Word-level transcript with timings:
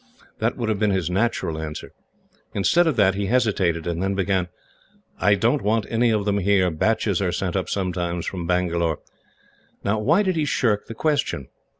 That 0.39 0.57
would 0.57 0.67
have 0.67 0.79
been 0.79 0.89
his 0.89 1.11
natural 1.11 1.59
answer. 1.61 1.91
Instead 2.55 2.87
of 2.87 2.95
that 2.95 3.13
he 3.13 3.27
hesitated, 3.27 3.85
and 3.85 4.01
then 4.01 4.15
began, 4.15 4.47
'I 5.19 5.35
don't 5.35 5.61
want 5.61 5.85
any 5.91 6.09
of 6.09 6.25
them 6.25 6.39
here; 6.39 6.71
batches 6.71 7.21
are 7.21 7.31
sent 7.31 7.55
up 7.55 7.69
sometimes 7.69 8.25
from 8.25 8.47
Bangalore.' 8.47 8.97
Now, 9.83 9.99
why 9.99 10.23
did 10.23 10.35
he 10.37 10.45
shirk 10.45 10.87
the 10.87 10.95
question? 10.95 11.49